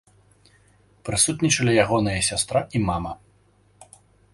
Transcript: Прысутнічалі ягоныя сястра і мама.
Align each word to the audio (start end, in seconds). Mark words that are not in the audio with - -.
Прысутнічалі 1.09 1.71
ягоныя 1.83 2.21
сястра 2.31 2.59
і 2.79 2.83
мама. 2.91 3.13